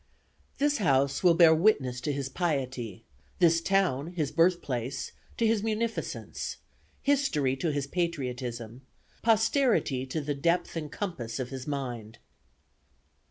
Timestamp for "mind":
11.67-12.17